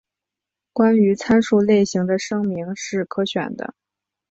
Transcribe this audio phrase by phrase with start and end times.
[0.73, 3.75] 关于参数类型的声明是可选的。